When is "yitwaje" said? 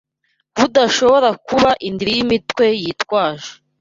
2.81-3.51